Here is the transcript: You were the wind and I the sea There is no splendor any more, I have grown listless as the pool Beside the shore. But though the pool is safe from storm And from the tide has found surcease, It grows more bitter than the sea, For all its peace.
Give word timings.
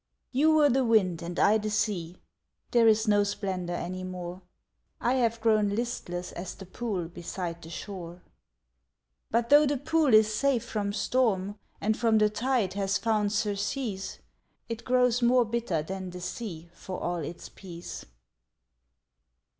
You 0.31 0.51
were 0.55 0.69
the 0.71 0.83
wind 0.83 1.21
and 1.21 1.37
I 1.37 1.59
the 1.59 1.69
sea 1.69 2.17
There 2.71 2.87
is 2.87 3.07
no 3.07 3.23
splendor 3.23 3.75
any 3.75 4.03
more, 4.03 4.41
I 4.99 5.13
have 5.13 5.39
grown 5.41 5.69
listless 5.75 6.31
as 6.31 6.55
the 6.55 6.65
pool 6.65 7.07
Beside 7.07 7.61
the 7.61 7.69
shore. 7.69 8.23
But 9.29 9.49
though 9.49 9.67
the 9.67 9.77
pool 9.77 10.11
is 10.15 10.33
safe 10.33 10.65
from 10.65 10.91
storm 10.91 11.59
And 11.79 11.95
from 11.95 12.17
the 12.17 12.31
tide 12.31 12.73
has 12.73 12.97
found 12.97 13.31
surcease, 13.31 14.17
It 14.67 14.85
grows 14.85 15.21
more 15.21 15.45
bitter 15.45 15.83
than 15.83 16.09
the 16.09 16.21
sea, 16.21 16.71
For 16.73 16.99
all 16.99 17.17
its 17.19 17.49
peace. 17.49 18.03